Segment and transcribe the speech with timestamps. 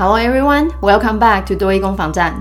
[0.00, 2.32] Hello everyone, welcome back to 多一工房站。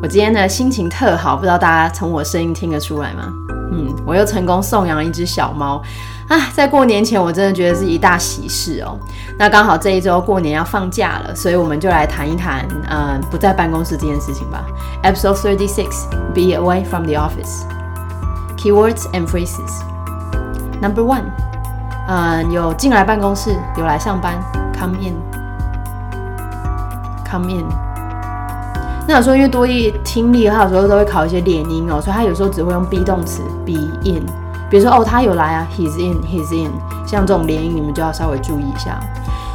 [0.00, 3.24] 我今天呢心情特好，不知道大家从我声音听得出来吗？
[3.72, 5.82] 嗯，我又成功送养了一只小猫
[6.28, 6.48] 啊！
[6.54, 8.98] 在过年前，我真的觉得是一大喜事哦。
[9.38, 14.64] 那刚好这一周过年要放假了，所以我们就来谈一谈，嗯，不在办公室这件事情吧。
[15.02, 17.66] Episode thirty six, be away from the office.
[18.56, 19.82] Keywords and phrases.
[20.80, 21.24] Number one，
[22.08, 24.42] 嗯，有进来办公室，有来上班
[24.74, 25.31] ，come in。
[27.32, 27.64] Come in。
[29.08, 33.72] 那有时候因为多一听力，它有时候都会考一些连音哦，所以它有时候只会用 be 动词 be
[34.04, 34.22] in。
[34.70, 36.70] 比如说哦，他有来啊，he's in，he's in。
[37.06, 38.98] 像这种连音，你们就要稍微注意一下。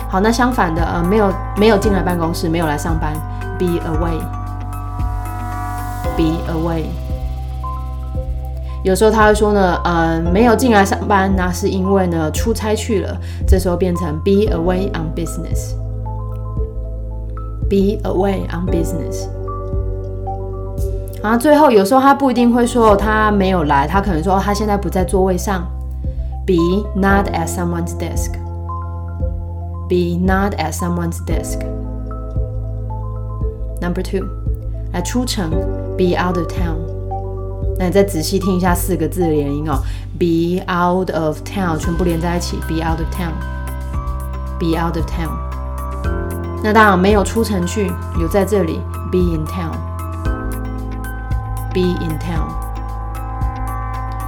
[0.09, 3.13] 好，那相反的，呃，没有没有进来办公室，没有来上班
[3.57, 4.23] ，be away，be
[6.53, 6.83] away。
[8.83, 15.73] 有时候他会说呢，呃，没有进来上班，那是因为呢出差去了，这时候变成 be away on business。
[17.69, 19.27] Be away on business。
[21.21, 25.65] 然后最后有时候他不一定会说他没有来，他可能说他现在不在座位上。
[26.45, 28.31] Be not at someone's desk.
[29.89, 31.59] Be not at someone's desk.
[33.81, 34.25] Number two，
[34.93, 35.49] 来出城
[35.97, 36.77] ，be out of town。
[37.77, 39.83] 那你再仔细听一下四个字的连音哦
[40.17, 43.33] ，be out of town，全部连在一起，be out of town。
[44.59, 45.46] Be out of town。
[46.67, 49.79] 那当然没有出城去，有在这里，be in town，be
[52.03, 52.49] in town。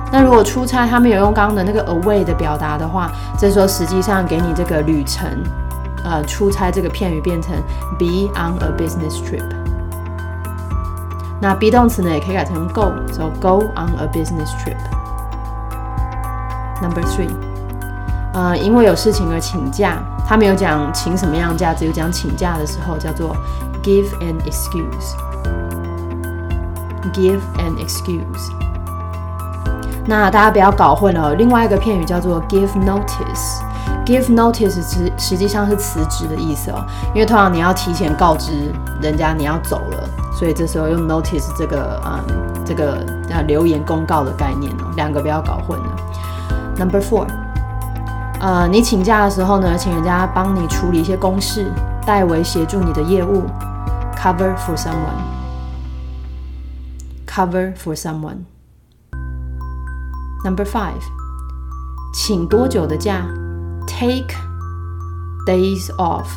[0.10, 5.28] 那如果出差，他们有用刚刚的那个 away 的表达的话，这时候实际上给你这个旅程，
[6.06, 7.54] 呃，出差这个片语变成
[7.98, 9.44] be on a business trip。
[11.42, 14.78] 那 be 动词呢，也可以改成 go，so go on a business trip。
[16.82, 17.28] Number three，
[18.34, 19.98] 呃，因为有事情而请假。
[20.28, 23.36] 他没有讲请什么样假，只有讲请假的时候叫做
[23.82, 25.16] give an excuse。
[27.12, 28.52] give an excuse。
[30.06, 33.60] 那大家不要搞混了，另外一个片语叫做 give notice。
[34.06, 45.86] give notice 实实际上是辞职的意思哦，因为通常你要提前告知人家你要走了，所以这时候用 notice 这个嗯这个呃留言公告的概念哦，两个不要搞混了。
[46.78, 47.26] Number four。
[48.40, 51.70] 呃，你请假的时候呢，请人家帮你处理一些公事，
[52.06, 53.44] 代为协助你的业务
[54.16, 54.78] ，cover for
[57.28, 58.46] someone，cover for someone。
[60.46, 61.02] Number five，
[62.14, 63.26] 请多久的假
[63.86, 64.34] ？Take
[65.46, 66.34] days off，take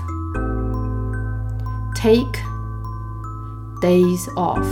[3.81, 4.67] days off。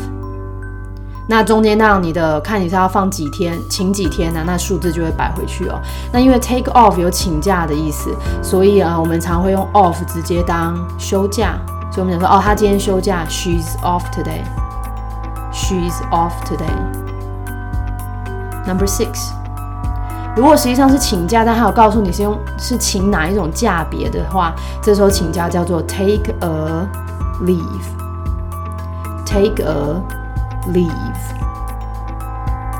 [1.31, 4.43] 那中间那你的看你是要放几天，请几天呢？
[4.45, 5.81] 那数字就会摆回去哦。
[6.13, 11.53] 那因为 take off 有请假的意思，所以啊，我们常会用 off 直接当休假。
[11.93, 14.43] 所以我们讲说，哦，他今天休假，she's off today。
[15.53, 16.67] she's off today。
[18.67, 19.31] Number six，
[20.35, 24.53] 如果实际上是请假，但他有告诉你是用是请哪一种假别的话，
[24.83, 26.89] 这时候请假叫做 take a
[27.45, 27.87] leave。
[29.25, 30.19] take a
[30.74, 30.90] Leave，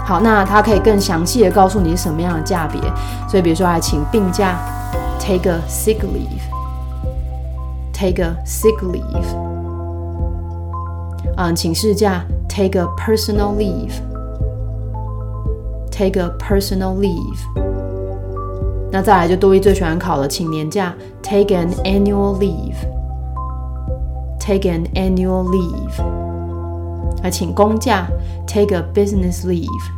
[0.06, 2.82] 好，那他可以更详细的告诉你是什么样的价别，
[3.30, 4.58] 所以比如说来请病假，
[5.20, 9.28] take a sick leave，take a sick leave，
[11.38, 17.38] 嗯，请事假，take a personal leave，take a personal leave，
[18.92, 26.19] 那再来就多一最喜欢考的，请年假，take an annual leave，take an annual leave。
[27.23, 28.07] 来请公假
[28.47, 29.89] ，take a business leave，take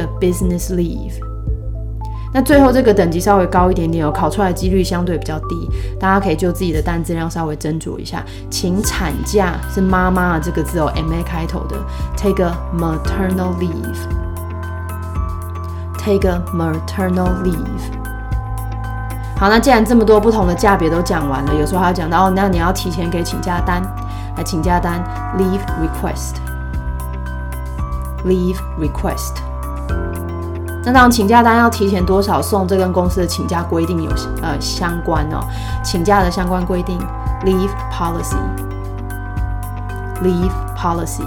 [0.00, 1.14] a business leave。
[2.34, 5.68] 那最后这个等级稍微高一点点哦，考出来几率相对比较低，
[6.00, 8.24] 大家可以就自己的单字量稍微斟酌一下。
[8.48, 11.76] 请产假是妈妈这个字哦，M A 开头的
[12.16, 13.52] ，take a maternal
[15.98, 17.82] leave，take a maternal leave。
[19.36, 23.82] 好，那既然这么多不同的价别都讲完了，有时候还要讲到哦，那你要提前给请假单。
[24.36, 25.04] 来请假单
[25.38, 29.36] ，leave request，leave request。
[30.84, 34.10] 那当，请假单要提前多少送，这跟公司的请假规定有
[34.42, 35.38] 呃相关哦。
[35.84, 36.98] 请假的相关规定
[37.44, 41.22] ，leave policy，leave policy。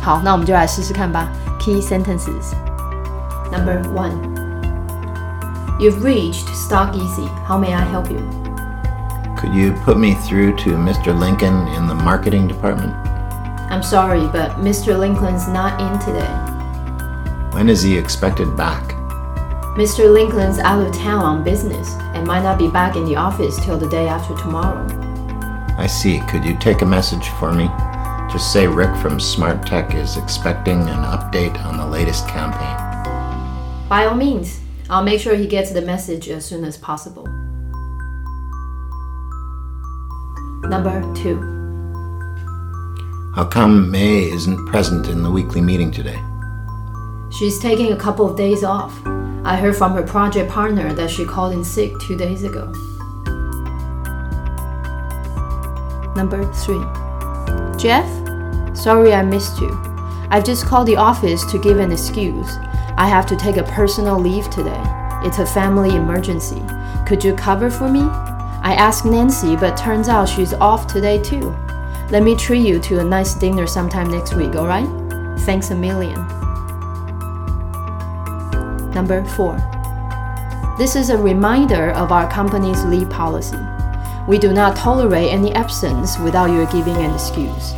[0.00, 1.26] 好，那我们就来试试看吧。
[1.58, 2.54] Key sentences.
[3.50, 4.12] Number one.
[5.80, 7.28] You've reached Stock Easy.
[7.48, 8.20] How may I help you?
[9.46, 11.16] Could you put me through to Mr.
[11.16, 12.92] Lincoln in the marketing department?
[13.70, 14.98] I'm sorry, but Mr.
[14.98, 17.56] Lincoln's not in today.
[17.56, 18.82] When is he expected back?
[19.78, 20.12] Mr.
[20.12, 23.78] Lincoln's out of town on business, and might not be back in the office till
[23.78, 24.84] the day after tomorrow.
[25.78, 26.18] I see.
[26.28, 27.68] Could you take a message for me?
[28.28, 32.76] Just say Rick from Smart Tech is expecting an update on the latest campaign.
[33.88, 34.58] By all means,
[34.90, 37.28] I'll make sure he gets the message as soon as possible.
[40.68, 41.38] Number two.
[43.34, 46.20] How come May isn't present in the weekly meeting today?
[47.30, 48.98] She's taking a couple of days off.
[49.44, 52.72] I heard from her project partner that she called in sick two days ago.
[56.16, 56.82] Number three.
[57.78, 58.08] Jeff,
[58.76, 59.70] sorry I missed you.
[60.30, 62.56] I've just called the office to give an excuse.
[62.96, 64.82] I have to take a personal leave today.
[65.22, 66.62] It's a family emergency.
[67.06, 68.00] Could you cover for me?
[68.66, 71.54] I asked Nancy, but turns out she's off today too.
[72.10, 74.88] Let me treat you to a nice dinner sometime next week, alright?
[75.42, 76.16] Thanks a million.
[78.90, 79.54] Number four.
[80.78, 83.56] This is a reminder of our company's leave policy.
[84.26, 87.72] We do not tolerate any absence without your giving an excuse.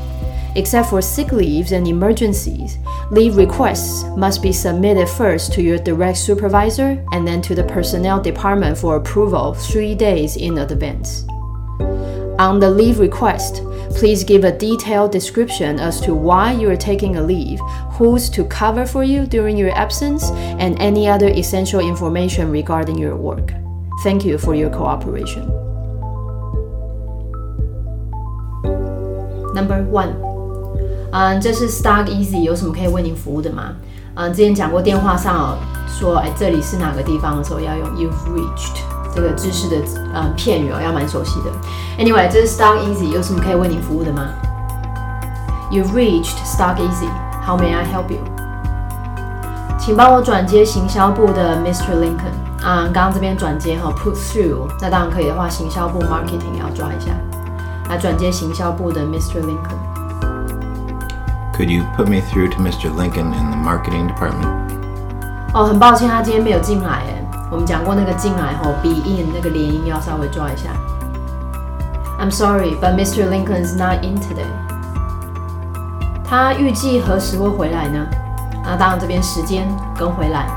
[0.55, 2.79] Except for sick leaves and emergencies,
[3.11, 8.21] leave requests must be submitted first to your direct supervisor and then to the personnel
[8.21, 11.25] department for approval three days in advance.
[12.39, 13.63] On the leave request,
[13.97, 17.59] please give a detailed description as to why you are taking a leave,
[17.93, 23.17] who's to cover for you during your absence, and any other essential information regarding your
[23.17, 23.53] work.
[24.05, 25.49] Thank you for your cooperation.
[29.53, 30.28] Number one，
[31.11, 33.73] 嗯，这是 stark Easy，有什么可以为您服务的吗？
[34.15, 35.57] 嗯，之前讲过电话上哦，
[35.89, 38.83] 说哎这里是哪个地方的时候要用 You've reached
[39.15, 39.77] 这个知识的
[40.15, 41.51] 嗯片语哦，要蛮熟悉的。
[41.99, 44.27] Anyway，这是 stark Easy，有什么可以为您服务的吗
[45.71, 47.09] ？You've reached stark Easy.
[47.47, 48.21] How may I help you？
[49.79, 51.97] 请帮我转接行销部的 Mr.
[51.99, 52.37] Lincoln。
[52.63, 57.13] 啊，刚刚这边转接哈，put through，那当然可以的话，行销部 marketing 也要抓一下。
[57.89, 59.41] 来转接行销部的 Mr.
[59.41, 59.98] Lincoln。
[61.58, 62.90] Could you put me through to Mr.
[62.96, 64.48] Lincoln in the marketing department?
[65.54, 67.24] 哦，很抱歉，他今天没有进来哎。
[67.52, 70.70] 我们讲过那个进来后，be in 那个连音要稍微抓一下。
[72.20, 73.30] I'm sorry, but Mr.
[73.30, 74.48] Lincoln is not in today.
[76.24, 78.08] 他预计何时会回来呢？
[78.64, 80.48] 那当然，这边时间跟回来。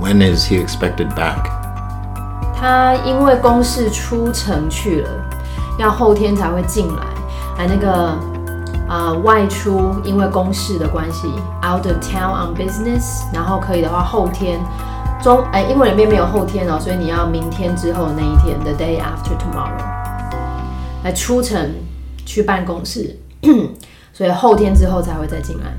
[0.00, 1.44] When is he expected back?
[2.58, 5.10] 他因为公事出城去了，
[5.78, 7.02] 要后天才会进来。
[7.56, 8.16] 还那个
[8.87, 11.27] 呃外出，因为公事的关系
[11.63, 13.23] ，out of town on business。
[13.33, 14.59] 然后可以的话，后天
[15.21, 19.81] 中哎，英文里面没有后天哦，所以你要明天之后那一天，the day after tomorrow。
[21.03, 21.73] 来出城
[22.25, 23.17] 去办公室，
[24.13, 25.75] 所以后天之后才会再进来。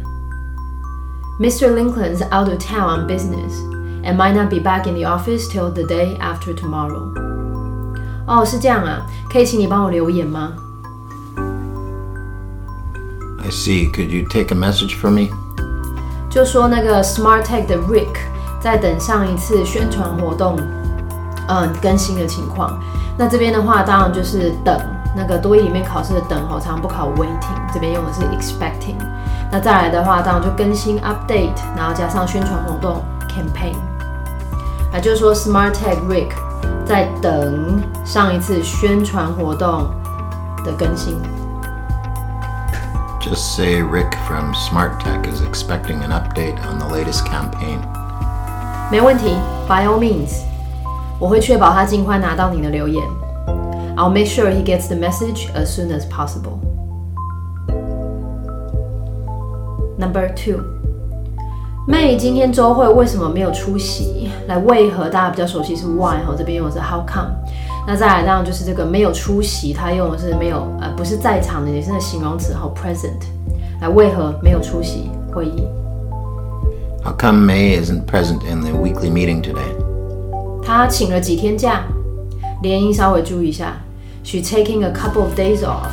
[1.41, 1.75] Mr.
[1.75, 3.53] Lincoln's out of town on business
[4.03, 7.03] and might not be back in the office till the day after tomorrow.
[8.27, 10.53] 哦，是这样啊，可以请你帮我留言吗？
[13.49, 13.91] I see.
[13.91, 15.31] Could you take a message for me?
[16.29, 18.19] 就说那个 Smart Tech 的 Rick
[18.61, 20.59] 在等上一次宣传活动，
[21.49, 22.79] 嗯，更新的情况。
[23.17, 24.79] 那这边的话，当然就是等
[25.17, 28.99] 那个多益里面考试的等候，常不考 waiting，这边用的是 expecting。
[29.51, 33.75] 那再来的话，当然就更新 update，然后加上宣传活动 campaign。
[34.93, 36.33] 啊，就是说 Smart Tech Rick
[36.85, 39.91] 在等上一次宣传活动
[40.63, 41.19] 的更新。
[43.28, 47.80] Just say Rick from Smart Tech is expecting an update on the latest campaign.
[48.92, 49.36] 没问题，
[49.68, 50.42] By all means，
[51.20, 53.04] 我会确保他尽快拿到你的留言。
[53.96, 56.60] I'll make sure he gets the message as soon as possible.
[59.98, 60.64] Number two，
[61.89, 64.29] 妹今天周会为什么没有出席？
[64.47, 67.31] 来，为何大家比较熟悉是 why 哈，这边用的是 how come。
[67.87, 73.23] 那再来当然就是这个没有出席，他用的是没有呃不是在场的，也是那形容词好 present。
[73.81, 75.67] 来，为何没有出席会议
[77.03, 79.73] ？How come May isn't present in the weekly meeting today?
[80.63, 81.85] 他请了几天假，
[82.63, 83.73] 连音稍微注意一下。
[84.23, 85.89] She taking a couple of days off。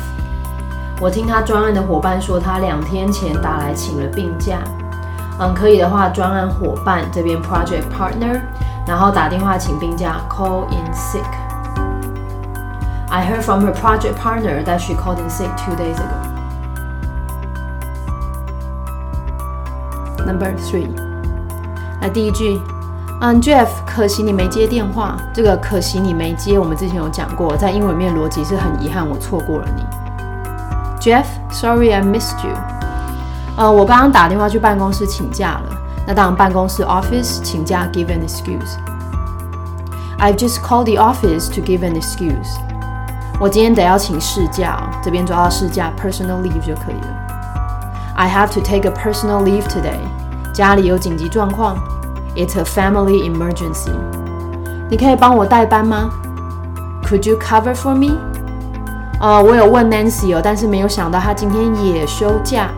[1.00, 4.58] 我听他专案的伙伴说，他两天前打来请了病假。
[5.38, 8.40] 嗯，可以的话，专案伙伴这边 project partner，
[8.86, 11.22] 然后打电话请病假，call in sick。
[13.10, 16.34] I heard from her project partner that she called in sick two days ago.
[20.26, 20.88] Number three，
[22.00, 22.60] 那第一句，
[23.20, 25.16] 嗯，Jeff，可惜你没接电话。
[25.32, 29.84] 这个可惜你没接，我们之前有讲过，在英文面逻辑是很遗憾，我错过了你。
[30.98, 32.75] Jeff，sorry I missed you。
[33.56, 35.76] 呃，我刚刚打电话去办公室请假了。
[36.06, 38.76] 那当然，办公室 office 请假 give an excuse。
[40.18, 42.58] I've just called the office to give an excuse.
[43.40, 47.08] 我今天得要请事假，这边抓到事假 personal leave 就可以了。
[48.14, 49.98] I have to take a personal leave today.
[50.54, 51.76] 家里有紧急状况
[52.34, 53.90] ，It's a family emergency.
[54.88, 56.10] 你可以帮我代班吗
[57.04, 58.16] ？Could you cover for me?
[59.20, 62.68] 呃，我有问 Nancy 哦，但是没有想到她今天也休假。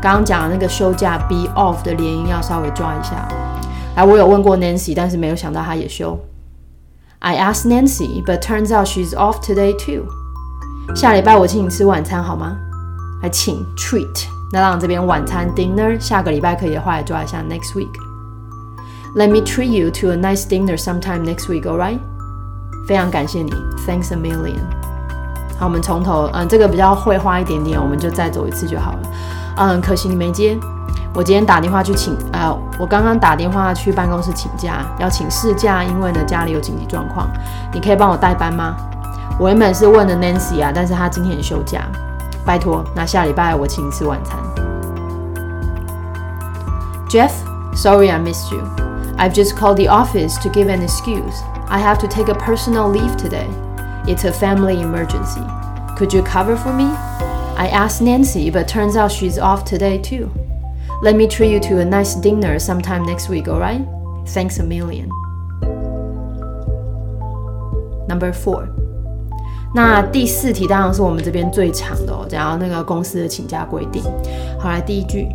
[0.00, 3.26] 刚刚讲的那个休假 be off 的连音要稍微抓一下。
[3.96, 6.18] 来，我有问过 Nancy，但是没有想到她也休。
[7.20, 10.04] I asked Nancy, but turns out she's off today too.
[10.94, 12.56] 下礼拜我请你吃晚餐好吗？
[13.22, 17.88] 来请 treat，那让这边晚餐 dinner，下个礼拜可以的话来抓一下 next week。
[19.16, 21.98] Let me treat you to a nice dinner sometime next week, alright？
[22.86, 23.50] 非常感谢你
[23.86, 24.60] ，Thanks a million。
[25.58, 28.98] 好，我们从头，嗯，这个比较会花一点点，我们就再走一次就好了。
[29.56, 30.58] 嗯，可惜你没接。
[31.14, 37.26] 我今天打电话去请，呃，我刚刚打电话去办公室请假，要请事假，因为呢家里有紧急状况。
[37.72, 38.76] 你可以帮我代班吗？
[39.38, 41.82] 我原本是问的 Nancy 啊，但是她今天休假，
[42.44, 44.36] 拜托，那下礼拜我请你吃晚餐。
[47.08, 48.62] Jeff，sorry I missed you.
[49.16, 51.40] I've just called the office to give an excuse.
[51.68, 53.48] I have to take a personal leave today.
[54.06, 55.40] It's a family emergency.
[55.96, 56.90] Could you cover for me?
[57.57, 60.29] I asked Nancy, but turns out she's off today too.
[61.03, 63.85] Let me treat you to a nice dinner sometime next week, alright?
[64.27, 65.09] Thanks a million.
[68.07, 68.67] Number four.
[69.73, 74.03] 那第四题当然是我们这边最长的哦，讲到那个公司的请假规定。
[74.59, 75.29] 好，来第一句，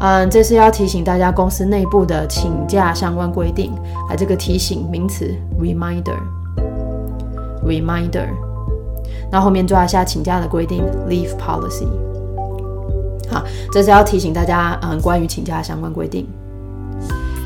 [0.00, 3.74] 嗯，这是要提醒大家公司内部的请假相关规定。
[4.08, 8.28] 来，这个提醒名词 reminder，reminder。
[9.31, 11.87] 那后面抓一下请假的规定 leave policy。
[13.29, 16.27] 好，这是要提醒大家，嗯，关于请假相关规定。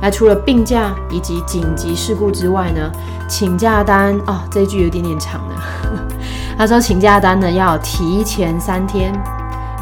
[0.00, 2.90] 那除了病假以及紧急事故之外呢，
[3.28, 5.54] 请假单哦，这句有点点长呢。
[6.56, 9.12] 他说请假单呢要提前三天，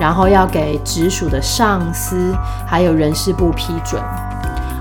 [0.00, 2.34] 然后要给直属的上司
[2.66, 4.02] 还有人事部批准。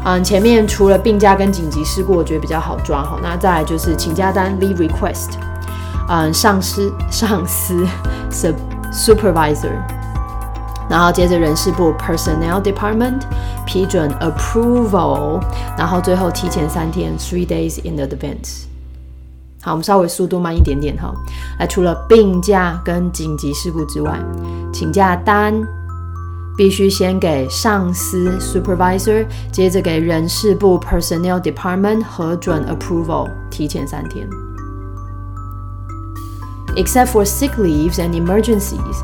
[0.09, 3.19] 嗯，前面除了病假跟紧急事故，我觉得比较好抓哈。
[3.21, 5.31] 那再来就是请假单 leave request，
[6.07, 7.85] 嗯，上司上司
[8.89, 9.73] supervisor，
[10.89, 13.23] 然后接着人事部 personnel department
[13.65, 15.41] 批准 approval，
[15.77, 18.63] 然后最后提前三天 three days in advance。
[19.61, 21.13] 好，我们稍微速度慢一点点哈。
[21.59, 24.17] 来，除了病假跟紧急事故之外，
[24.71, 25.67] 请假单。
[26.57, 34.27] 必须先给上司 supervisor，接着给人事部 personnel department 核准 approval，提前三天。
[36.75, 38.97] Except for sick leaves and emergencies,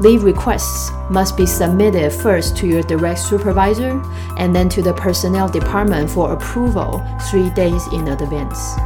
[0.00, 3.98] leave requests must be submitted first to your direct supervisor
[4.36, 7.00] and then to the personnel department for approval
[7.30, 8.76] three days in advance.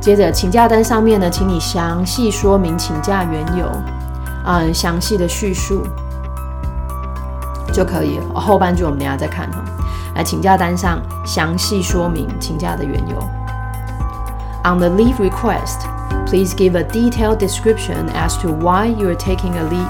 [0.00, 3.70] 接着，请假单上面呢，请你详细说明请假缘由，
[4.44, 5.82] 嗯，详细的叙述。
[7.72, 8.40] 就可以了。
[8.40, 9.64] 后半句我们等下再看哈。
[10.14, 13.16] 来，请假单上详细说明请假的缘由。
[14.64, 15.80] On the leave request,
[16.26, 19.88] please give a detailed description as to why you are taking a leave.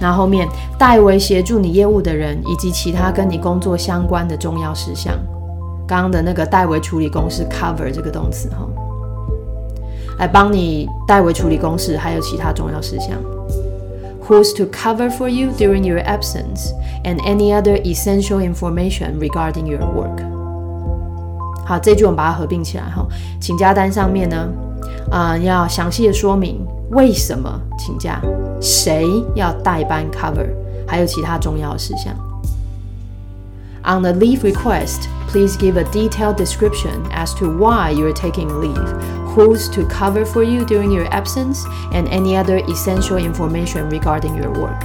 [0.00, 5.14] 那后面代为协助你业务的人以及其他跟你工作相关的重要事项。
[5.86, 8.66] 刚刚的那个代为处理公事 cover 这个动词哈，
[10.18, 13.16] 来帮你代为处理公事，还有其他重要事项。
[14.28, 16.72] Who's to cover for you during your absence,
[17.04, 20.22] and any other essential information regarding your work。
[21.64, 23.06] 好，这句我们把它合并起来哈。
[23.40, 24.48] 请假单上面呢，
[25.10, 28.20] 啊、要详细的说明为什么请假，
[28.60, 30.46] 谁要代班 cover，
[30.86, 32.14] 还有其他重要的事项。
[33.85, 38.77] On the leave request, please give a detailed description as to why you are taking leave
[39.33, 44.51] who's to cover for you during your absence, and any other essential information regarding your
[44.51, 44.75] work.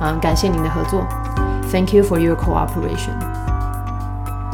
[0.00, 1.04] 啊，感谢您的合作，
[1.70, 3.18] Thank you for your cooperation。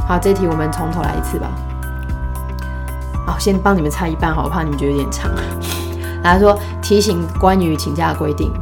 [0.09, 1.51] 好，这题我们从头来一次吧。
[3.27, 5.31] 好，先帮你们猜一半，好，我怕你们觉得有点长。
[6.25, 8.53] 他说提醒关于请假的规定，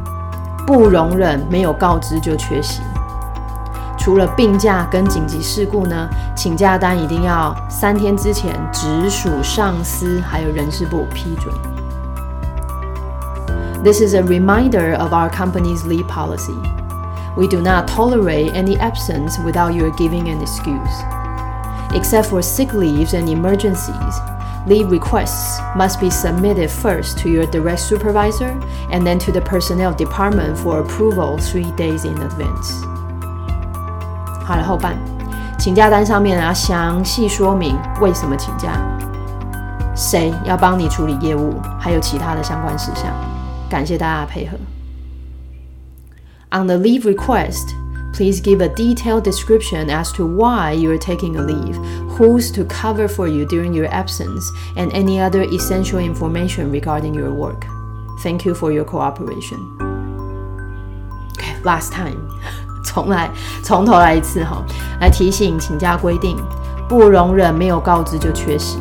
[0.67, 2.81] 不容忍没有告知就缺席。
[3.99, 11.53] 除了病假跟紧急事故呢，请假单一定要三天之前直属上司还有人事部批准。
[13.83, 16.55] This is a reminder of our company's leave policy.
[17.35, 21.03] We do not tolerate any absence without your giving an excuse.
[21.93, 24.19] Except for sick leaves and emergencies,
[24.65, 28.59] leave requests must be submitted first to your direct supervisor
[28.91, 32.83] and then to the personnel department for approval three days in advance.
[34.45, 34.95] 好了，后半，
[35.57, 38.71] 请假单上面呢要详细说明为什么请假，
[39.95, 43.05] 谁要帮你处理业务，还有其他的相关事项。
[43.69, 44.57] 感谢大家的配合。
[46.51, 47.73] On the leave request,
[48.13, 51.75] please give a detailed description as to why you are taking a leave,
[52.17, 57.33] who's to cover for you during your absence, and any other essential information regarding your
[57.33, 57.65] work.
[58.21, 59.57] Thank you for your cooperation.
[61.37, 62.28] Okay, last time.
[62.92, 63.30] 重来，
[63.62, 64.60] 从头来一次哈，
[65.00, 66.36] 来提醒请假规定，
[66.88, 68.78] 不容忍没有告知就缺席，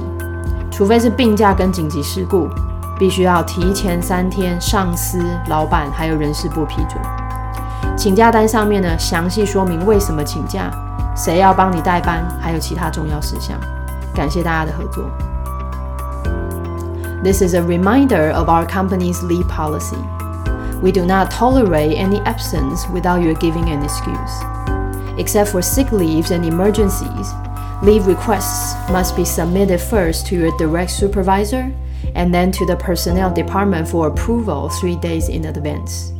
[0.71, 2.49] 除非是病假跟紧急事故，
[2.97, 6.99] 必须要提前三天，上司、老板还有人事部批准。
[7.95, 10.71] 请假单上面呢，详细说明为什么请假，
[11.15, 13.55] 谁要帮你代班，还有其他重要事项。
[14.15, 15.03] 感谢大家的合作。
[17.23, 19.97] This is a reminder of our company's leave policy.
[20.81, 24.31] We do not tolerate any absence without your giving an excuse.
[25.19, 27.33] Except for sick leaves and emergencies,
[27.83, 31.73] leave requests must be submitted first to your direct supervisor
[32.15, 36.11] and then to the personnel department for approval three days in advance.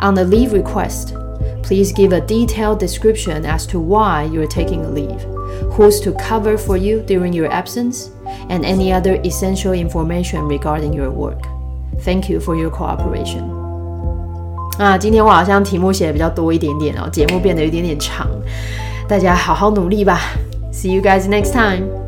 [0.00, 1.14] On the leave request,
[1.62, 5.20] please give a detailed description as to why you are taking a leave,
[5.72, 8.10] who's to cover for you during your absence,
[8.48, 11.42] and any other essential information regarding your work.
[12.00, 13.63] Thank you for your cooperation.
[14.78, 18.28] 啊，今天我好像题目写的比较多一点点哦，节目变得有点点长，
[19.08, 20.20] 大家好好努力吧。
[20.72, 22.03] See you guys next time.